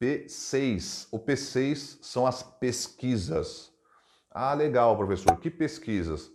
P6. 0.00 1.08
O 1.12 1.18
P6 1.18 1.98
são 2.02 2.26
as 2.26 2.42
pesquisas. 2.42 3.70
Ah, 4.30 4.54
legal, 4.54 4.96
professor. 4.96 5.38
Que 5.38 5.50
pesquisas? 5.50 6.32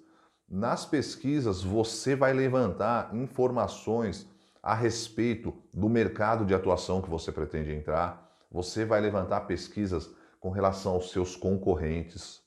Nas 0.47 0.85
pesquisas, 0.85 1.63
você 1.63 2.15
vai 2.15 2.31
levantar 2.31 3.13
informações 3.13 4.29
a 4.61 4.73
respeito 4.73 5.53
do 5.73 5.89
mercado 5.89 6.45
de 6.45 6.53
atuação 6.53 7.01
que 7.01 7.09
você 7.09 7.31
pretende 7.31 7.73
entrar 7.73 8.27
você 8.51 8.85
vai 8.85 9.01
levantar 9.01 9.41
pesquisas 9.41 10.09
com 10.39 10.49
relação 10.49 10.93
aos 10.93 11.11
seus 11.11 11.35
concorrentes. 11.35 12.41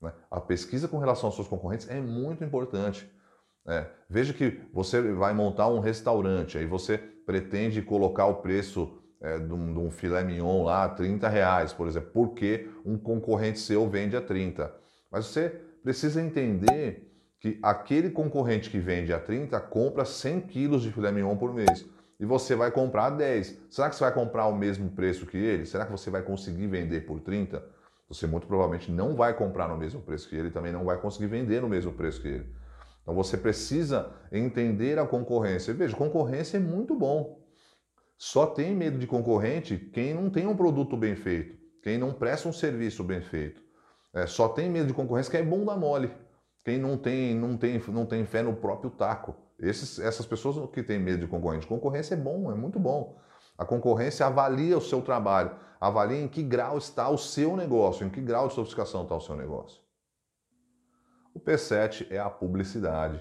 Né? 0.00 0.12
A 0.30 0.40
pesquisa 0.40 0.88
com 0.88 0.98
relação 0.98 1.28
aos 1.28 1.34
seus 1.34 1.48
concorrentes 1.48 1.88
é 1.88 2.00
muito 2.00 2.44
importante. 2.44 3.10
É, 3.66 3.86
veja 4.08 4.32
que 4.32 4.60
você 4.72 5.00
vai 5.12 5.34
montar 5.34 5.68
um 5.68 5.80
restaurante, 5.80 6.58
aí 6.58 6.66
você 6.66 6.98
pretende 6.98 7.82
colocar 7.82 8.26
o 8.26 8.36
preço 8.36 8.98
é, 9.20 9.38
de, 9.38 9.52
um, 9.52 9.72
de, 9.72 9.78
um, 9.78 9.90
filé 9.90 10.24
mignon 10.24 10.64
lá, 10.64 10.88
30 10.88 11.28
reais, 11.28 11.72
por 11.72 11.86
exemplo, 11.86 12.10
porque 12.12 12.68
um 12.84 12.96
concorrente 12.96 13.58
seu 13.58 13.88
vende 13.88 14.16
a 14.16 14.20
30. 14.20 14.74
Mas 15.10 15.26
você 15.26 15.48
precisa 15.82 16.22
entender 16.22 17.06
que 17.38 17.58
aquele 17.62 18.10
concorrente 18.10 18.70
que 18.70 18.78
vende 18.78 19.12
a 19.12 19.18
30 19.18 19.58
compra 19.60 20.04
100 20.04 20.40
quilos 20.42 20.82
de 20.82 20.90
filé 20.90 21.12
mignon 21.12 21.36
por 21.36 21.54
mês 21.54 21.86
e 22.18 22.26
você 22.26 22.54
vai 22.54 22.70
comprar 22.70 23.10
10. 23.10 23.58
Será 23.70 23.88
que 23.88 23.96
você 23.96 24.04
vai 24.04 24.12
comprar 24.12 24.46
o 24.46 24.54
mesmo 24.54 24.90
preço 24.90 25.24
que 25.24 25.38
ele? 25.38 25.64
Será 25.64 25.86
que 25.86 25.92
você 25.92 26.10
vai 26.10 26.22
conseguir 26.22 26.66
vender 26.66 27.06
por 27.06 27.18
30? 27.20 27.64
Você 28.08 28.26
muito 28.26 28.46
provavelmente 28.46 28.90
não 28.90 29.14
vai 29.14 29.32
comprar 29.34 29.68
no 29.68 29.76
mesmo 29.76 30.02
preço 30.02 30.28
que 30.28 30.36
ele, 30.36 30.50
também 30.50 30.72
não 30.72 30.84
vai 30.84 30.98
conseguir 30.98 31.28
vender 31.28 31.62
no 31.62 31.68
mesmo 31.68 31.92
preço 31.92 32.20
que 32.20 32.28
ele. 32.28 32.46
Então 33.02 33.14
você 33.14 33.36
precisa 33.36 34.12
entender 34.30 34.98
a 34.98 35.06
concorrência. 35.06 35.74
Veja, 35.74 35.96
concorrência 35.96 36.56
é 36.56 36.60
muito 36.60 36.94
bom. 36.94 37.40
Só 38.16 38.46
tem 38.46 38.74
medo 38.74 38.98
de 38.98 39.06
concorrente 39.06 39.76
quem 39.78 40.12
não 40.12 40.28
tem 40.28 40.46
um 40.46 40.54
produto 40.54 40.96
bem 40.96 41.16
feito, 41.16 41.56
quem 41.82 41.96
não 41.96 42.12
presta 42.12 42.48
um 42.48 42.52
serviço 42.52 43.02
bem 43.02 43.22
feito. 43.22 43.62
É, 44.12 44.26
só 44.26 44.48
tem 44.48 44.68
medo 44.68 44.88
de 44.88 44.92
concorrência 44.92 45.30
quem 45.30 45.40
é 45.40 45.44
bom 45.44 45.64
da 45.64 45.76
mole, 45.76 46.12
quem 46.64 46.78
não 46.78 46.98
tem, 46.98 47.34
não 47.34 47.56
tem, 47.56 47.78
não 47.88 48.04
tem 48.04 48.26
fé 48.26 48.42
no 48.42 48.54
próprio 48.54 48.90
taco. 48.90 49.34
Esses, 49.58 49.98
essas 49.98 50.26
pessoas 50.26 50.70
que 50.70 50.82
têm 50.82 50.98
medo 50.98 51.20
de 51.20 51.26
concorrente, 51.26 51.66
concorrência 51.66 52.14
é 52.14 52.16
bom, 52.16 52.50
é 52.50 52.54
muito 52.54 52.78
bom. 52.78 53.18
A 53.56 53.64
concorrência 53.64 54.26
avalia 54.26 54.76
o 54.76 54.80
seu 54.80 55.02
trabalho, 55.02 55.54
avalia 55.80 56.20
em 56.20 56.28
que 56.28 56.42
grau 56.42 56.78
está 56.78 57.08
o 57.08 57.18
seu 57.18 57.56
negócio, 57.56 58.06
em 58.06 58.10
que 58.10 58.20
grau 58.20 58.48
de 58.48 58.54
sofisticação 58.54 59.02
está 59.02 59.14
o 59.16 59.20
seu 59.20 59.36
negócio. 59.36 59.80
O 61.40 61.42
P7 61.42 62.06
é 62.10 62.18
a 62.18 62.28
publicidade. 62.28 63.18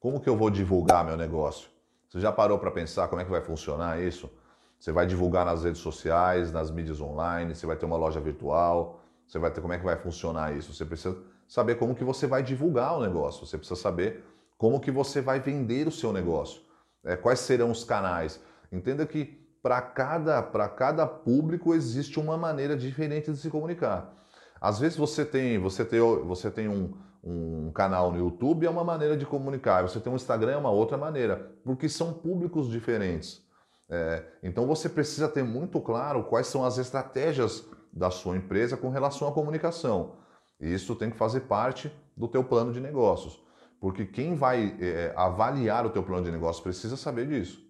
Como 0.00 0.18
que 0.18 0.26
eu 0.30 0.34
vou 0.34 0.48
divulgar 0.48 1.04
meu 1.04 1.14
negócio? 1.14 1.68
Você 2.08 2.18
já 2.18 2.32
parou 2.32 2.58
para 2.58 2.70
pensar 2.70 3.06
como 3.08 3.20
é 3.20 3.24
que 3.24 3.30
vai 3.30 3.42
funcionar 3.42 4.02
isso? 4.02 4.32
Você 4.80 4.90
vai 4.90 5.06
divulgar 5.06 5.44
nas 5.44 5.62
redes 5.62 5.82
sociais, 5.82 6.50
nas 6.50 6.70
mídias 6.70 7.02
online, 7.02 7.54
você 7.54 7.66
vai 7.66 7.76
ter 7.76 7.84
uma 7.84 7.98
loja 7.98 8.18
virtual, 8.18 8.98
você 9.26 9.38
vai 9.38 9.50
ter 9.50 9.60
como 9.60 9.74
é 9.74 9.78
que 9.78 9.84
vai 9.84 9.94
funcionar 9.96 10.56
isso. 10.56 10.72
Você 10.72 10.86
precisa 10.86 11.18
saber 11.46 11.74
como 11.74 11.94
que 11.94 12.02
você 12.02 12.26
vai 12.26 12.42
divulgar 12.42 12.96
o 12.96 13.02
negócio, 13.02 13.44
você 13.46 13.58
precisa 13.58 13.78
saber 13.78 14.24
como 14.56 14.80
que 14.80 14.90
você 14.90 15.20
vai 15.20 15.38
vender 15.38 15.86
o 15.86 15.92
seu 15.92 16.14
negócio, 16.14 16.62
é, 17.04 17.14
quais 17.14 17.40
serão 17.40 17.70
os 17.70 17.84
canais. 17.84 18.40
Entenda 18.72 19.04
que 19.06 19.46
para 19.62 19.82
cada, 19.82 20.42
cada 20.42 21.06
público 21.06 21.74
existe 21.74 22.18
uma 22.18 22.38
maneira 22.38 22.74
diferente 22.74 23.30
de 23.30 23.36
se 23.36 23.50
comunicar. 23.50 24.14
Às 24.58 24.78
vezes 24.78 24.96
você 24.96 25.26
tem, 25.26 25.58
você 25.58 25.84
tem, 25.84 26.00
você 26.00 26.50
tem 26.50 26.68
um, 26.68 26.94
um 27.24 27.72
canal 27.72 28.12
no 28.12 28.18
YouTube, 28.18 28.66
é 28.66 28.70
uma 28.70 28.84
maneira 28.84 29.16
de 29.16 29.24
comunicar, 29.24 29.82
você 29.82 29.98
tem 29.98 30.12
um 30.12 30.16
Instagram, 30.16 30.52
é 30.52 30.56
uma 30.56 30.70
outra 30.70 30.98
maneira, 30.98 31.56
porque 31.64 31.88
são 31.88 32.12
públicos 32.12 32.68
diferentes. 32.68 33.42
É, 33.88 34.24
então 34.42 34.66
você 34.66 34.88
precisa 34.88 35.28
ter 35.28 35.42
muito 35.42 35.80
claro 35.80 36.24
quais 36.24 36.46
são 36.46 36.64
as 36.64 36.76
estratégias 36.76 37.66
da 37.92 38.10
sua 38.10 38.36
empresa 38.36 38.76
com 38.76 38.90
relação 38.90 39.26
à 39.26 39.32
comunicação. 39.32 40.16
E 40.60 40.72
isso 40.72 40.94
tem 40.94 41.10
que 41.10 41.16
fazer 41.16 41.40
parte 41.40 41.90
do 42.16 42.28
teu 42.28 42.44
plano 42.44 42.72
de 42.72 42.80
negócios, 42.80 43.42
porque 43.80 44.04
quem 44.04 44.34
vai 44.34 44.76
é, 44.80 45.12
avaliar 45.16 45.86
o 45.86 45.90
teu 45.90 46.02
plano 46.02 46.24
de 46.24 46.30
negócios 46.30 46.62
precisa 46.62 46.96
saber 46.96 47.26
disso. 47.26 47.64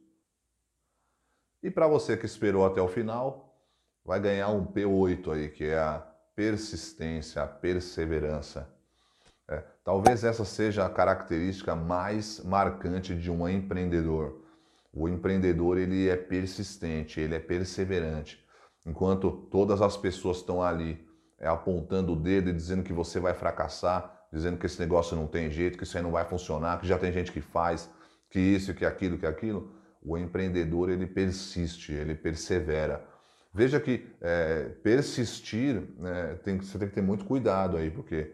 E 1.62 1.70
para 1.70 1.86
você 1.86 2.16
que 2.16 2.26
esperou 2.26 2.66
até 2.66 2.82
o 2.82 2.88
final, 2.88 3.56
vai 4.04 4.20
ganhar 4.20 4.48
um 4.48 4.66
P8 4.66 5.32
aí, 5.32 5.48
que 5.48 5.64
é 5.64 5.78
a 5.78 5.98
persistência, 6.34 7.42
a 7.42 7.46
perseverança. 7.46 8.68
É, 9.48 9.62
talvez 9.84 10.24
essa 10.24 10.44
seja 10.44 10.86
a 10.86 10.90
característica 10.90 11.74
mais 11.74 12.42
marcante 12.44 13.14
de 13.14 13.30
um 13.30 13.48
empreendedor 13.48 14.44
o 14.94 15.08
empreendedor 15.08 15.76
ele 15.76 16.08
é 16.08 16.16
persistente, 16.16 17.20
ele 17.20 17.34
é 17.34 17.40
perseverante. 17.40 18.42
Enquanto 18.86 19.30
todas 19.50 19.82
as 19.82 19.96
pessoas 19.96 20.38
estão 20.38 20.62
ali 20.62 21.04
é, 21.38 21.48
apontando 21.48 22.12
o 22.12 22.16
dedo 22.16 22.50
e 22.50 22.52
dizendo 22.52 22.84
que 22.84 22.92
você 22.92 23.18
vai 23.18 23.34
fracassar, 23.34 24.26
dizendo 24.32 24.56
que 24.56 24.66
esse 24.66 24.78
negócio 24.78 25.16
não 25.16 25.26
tem 25.26 25.50
jeito, 25.50 25.76
que 25.76 25.84
isso 25.84 25.96
aí 25.96 26.02
não 26.02 26.12
vai 26.12 26.24
funcionar, 26.24 26.80
que 26.80 26.86
já 26.86 26.96
tem 26.96 27.12
gente 27.12 27.32
que 27.32 27.40
faz, 27.40 27.90
que 28.30 28.38
isso, 28.38 28.72
que 28.72 28.84
aquilo, 28.84 29.18
que 29.18 29.26
aquilo, 29.26 29.72
o 30.02 30.16
empreendedor 30.16 30.90
ele 30.90 31.06
persiste, 31.06 31.92
ele 31.92 32.14
persevera. 32.14 33.04
Veja 33.52 33.80
que 33.80 34.06
é, 34.20 34.68
persistir, 34.82 35.82
né, 35.98 36.38
tem, 36.44 36.58
você 36.58 36.78
tem 36.78 36.88
que 36.88 36.94
ter 36.94 37.02
muito 37.02 37.24
cuidado 37.24 37.76
aí, 37.76 37.90
porque 37.90 38.32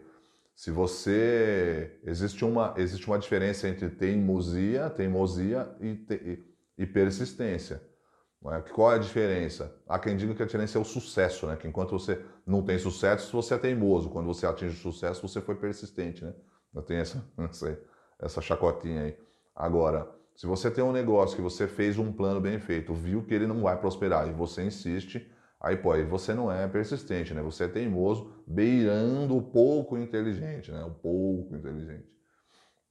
se 0.61 0.69
você 0.69 1.99
existe 2.03 2.45
uma 2.45 2.75
existe 2.77 3.07
uma 3.07 3.17
diferença 3.17 3.67
entre 3.67 3.89
teimosia, 3.89 4.91
teimosia 4.91 5.75
e, 5.79 5.95
te, 5.95 6.45
e 6.77 6.85
persistência. 6.85 7.81
É? 8.45 8.61
Qual 8.71 8.91
é 8.91 8.95
a 8.97 8.99
diferença? 8.99 9.75
Há 9.87 9.97
quem 9.97 10.15
diga 10.15 10.35
que 10.35 10.43
a 10.43 10.45
diferença 10.45 10.77
é 10.77 10.81
o 10.81 10.85
sucesso, 10.85 11.47
né? 11.47 11.55
que 11.55 11.67
enquanto 11.67 11.97
você 11.97 12.23
não 12.45 12.61
tem 12.63 12.77
sucesso, 12.77 13.35
você 13.35 13.55
é 13.55 13.57
teimoso. 13.57 14.11
Quando 14.11 14.27
você 14.27 14.45
atinge 14.45 14.75
o 14.75 14.79
sucesso, 14.91 15.27
você 15.27 15.41
foi 15.41 15.55
persistente. 15.55 16.23
Né? 16.23 16.31
Eu 16.75 16.83
tenho 16.83 17.01
essa, 17.01 17.25
essa, 17.49 17.79
essa 18.19 18.39
chacotinha 18.39 19.01
aí. 19.01 19.17
Agora, 19.55 20.07
se 20.35 20.45
você 20.45 20.69
tem 20.69 20.83
um 20.83 20.91
negócio 20.91 21.35
que 21.35 21.41
você 21.41 21.67
fez 21.67 21.97
um 21.97 22.13
plano 22.13 22.39
bem 22.39 22.59
feito, 22.59 22.93
viu 22.93 23.25
que 23.25 23.33
ele 23.33 23.47
não 23.47 23.63
vai 23.63 23.79
prosperar 23.79 24.29
e 24.29 24.31
você 24.31 24.61
insiste, 24.61 25.27
aí 25.61 25.77
pô, 25.77 25.91
aí 25.91 26.03
você 26.03 26.33
não 26.33 26.51
é 26.51 26.67
persistente, 26.67 27.33
né? 27.33 27.41
Você 27.41 27.65
é 27.65 27.67
teimoso, 27.67 28.31
beirando 28.47 29.37
o 29.37 29.41
pouco 29.41 29.97
inteligente, 29.97 30.71
né? 30.71 30.83
O 30.83 30.91
pouco 30.91 31.55
inteligente. 31.55 32.09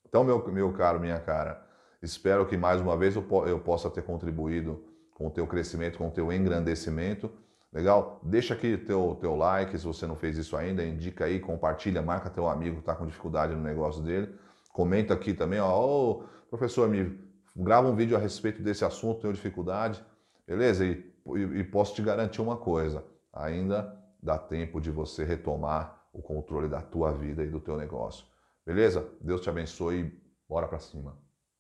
Então, 0.09 0.25
meu, 0.25 0.47
meu 0.53 0.73
caro, 0.73 0.99
minha 0.99 1.21
cara, 1.21 1.69
Espero 2.03 2.47
que 2.47 2.57
mais 2.57 2.81
uma 2.81 2.97
vez 2.97 3.15
eu, 3.15 3.27
eu 3.47 3.61
possa 3.61 3.91
ter 3.91 4.03
contribuído 4.03 4.83
com 5.15 5.27
o 5.27 5.31
teu 5.31 5.47
crescimento, 5.47 5.99
com 5.99 6.09
o 6.09 6.11
teu 6.11 6.33
engrandecimento. 6.33 7.31
Legal? 7.71 8.21
Deixa 8.23 8.55
aqui 8.55 8.79
teu, 8.79 9.19
teu 9.21 9.37
like, 9.37 9.79
se 9.79 9.85
você 9.85 10.07
não 10.07 10.17
fez 10.17 10.39
isso 10.39 10.57
ainda, 10.57 10.83
indica 10.83 11.27
aí, 11.27 11.39
compartilha, 11.39 12.01
marca 12.01 12.31
teu 12.31 12.49
amigo 12.49 12.77
que 12.77 12.81
está 12.81 12.95
com 12.95 13.07
dificuldade 13.07 13.55
no 13.55 13.63
negócio 13.63 14.03
dele. 14.03 14.35
Comenta 14.73 15.13
aqui 15.13 15.35
também, 15.35 15.61
ó, 15.61 15.79
oh, 15.79 16.25
professor, 16.49 16.89
me 16.89 17.19
grava 17.55 17.89
um 17.89 17.95
vídeo 17.95 18.17
a 18.17 18.21
respeito 18.21 18.63
desse 18.63 18.85
assunto, 18.85 19.21
tenho 19.21 19.35
dificuldade, 19.35 20.03
beleza? 20.47 20.87
E, 20.87 21.10
e, 21.37 21.65
posso 21.65 21.95
te 21.95 22.03
garantir 22.03 22.41
uma 22.41 22.57
coisa, 22.57 23.05
ainda 23.33 23.97
dá 24.23 24.39
tempo 24.39 24.81
de 24.81 24.91
você 24.91 25.25
retomar 25.25 26.09
o 26.13 26.21
controle 26.21 26.69
da 26.69 26.81
tua 26.81 27.13
vida 27.13 27.43
e 27.45 27.51
do 27.51 27.61
teu 27.61 27.77
negócio. 27.77 28.27
Beleza? 28.67 29.09
Deus 29.21 29.41
te 29.41 29.49
abençoe 29.49 30.01
e 30.01 30.23
bora 30.49 30.67
para 30.67 30.79
cima. 30.79 31.17